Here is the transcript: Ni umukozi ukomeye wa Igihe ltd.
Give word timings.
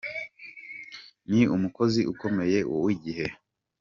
Ni 1.29 1.41
umukozi 1.55 2.01
ukomeye 2.11 2.59
wa 2.83 2.87
Igihe 2.95 3.25
ltd. 3.29 3.37